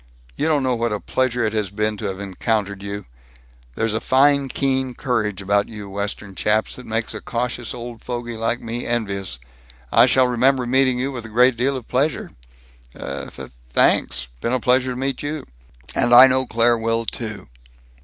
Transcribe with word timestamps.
You 0.35 0.47
don't 0.47 0.63
know 0.63 0.73
what 0.73 0.91
a 0.91 0.99
pleasure 0.99 1.45
it 1.45 1.53
has 1.53 1.69
been 1.69 1.95
to 1.97 2.05
have 2.05 2.19
encountered 2.19 2.81
you. 2.81 3.05
There's 3.75 3.93
a 3.93 3.99
fine 4.01 4.47
keen 4.49 4.95
courage 4.95 5.43
about 5.43 5.69
you 5.69 5.91
Western 5.91 6.33
chaps 6.33 6.75
that 6.77 6.87
makes 6.87 7.13
a 7.13 7.21
cautious 7.21 7.71
old 7.71 8.03
fogy 8.03 8.35
like 8.35 8.59
me 8.61 8.87
envious. 8.87 9.37
I 9.91 10.07
shall 10.07 10.25
remember 10.25 10.65
meeting 10.65 10.97
you 10.97 11.11
with 11.11 11.27
a 11.27 11.29
great 11.29 11.55
deal 11.55 11.77
of 11.77 11.87
pleasure." 11.87 12.31
"Th 12.97 13.51
thanks. 13.69 14.25
Been 14.39 14.59
pleasure 14.59 14.95
meet 14.95 15.21
you." 15.21 15.45
"And 15.93 16.15
I 16.15 16.25
know 16.25 16.47
Claire 16.47 16.79
will, 16.79 17.05
too." 17.05 17.47